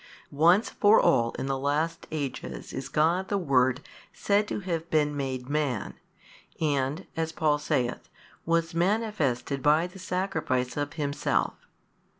Once 0.31 0.67
for 0.71 0.99
all 0.99 1.29
in 1.37 1.45
the 1.45 1.59
last 1.59 2.07
ages 2.09 2.73
is 2.73 2.89
God 2.89 3.27
the 3.27 3.37
Word 3.37 3.81
said 4.11 4.47
to 4.47 4.61
have 4.61 4.89
been 4.89 5.15
made 5.15 5.47
Man, 5.47 5.93
and 6.59 7.05
(as 7.15 7.31
Paul 7.31 7.59
saith) 7.59 8.09
was 8.43 8.73
manifested 8.73 9.61
by 9.61 9.85
the 9.85 9.99
Sacrifice 9.99 10.75
of 10.75 10.93
Himself 10.93 11.53